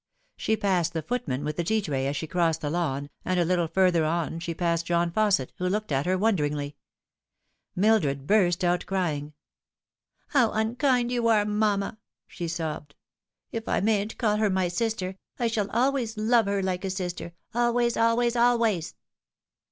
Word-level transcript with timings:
She 0.35 0.57
passed 0.57 0.93
the 0.93 1.03
footman 1.03 1.43
with 1.43 1.57
the 1.57 1.63
tea 1.63 1.79
tray 1.79 2.07
as 2.07 2.15
she 2.17 2.25
crossed 2.25 2.61
the 2.61 2.71
Uwn, 2.71 3.09
and 3.23 3.39
a 3.39 3.45
little 3.45 3.67
further 3.67 4.03
on 4.03 4.39
she 4.39 4.55
passed 4.55 4.87
John 4.87 5.11
Fausset, 5.11 5.51
who 5.59 5.69
looked 5.69 5.91
at 5.91 6.07
her 6.07 6.17
wonderingly. 6.17 6.75
Mildred 7.75 8.25
burst 8.25 8.63
out 8.63 8.87
crying." 8.87 9.33
How 10.29 10.53
unkind 10.53 11.11
you 11.11 11.27
are, 11.27 11.45
mamma!" 11.45 11.99
she 12.27 12.47
sobbed." 12.47 12.95
If 13.51 13.67
I 13.67 13.79
mayn't 13.79 14.17
call 14.17 14.37
her 14.37 14.49
my 14.49 14.69
sister, 14.69 15.17
I 15.37 15.45
shall 15.45 15.69
always 15.69 16.17
love 16.17 16.47
her 16.47 16.63
like 16.63 16.83
a 16.83 16.89
sister 16.89 17.33
always, 17.53 17.95
always, 17.95 18.35
always." 18.35 18.95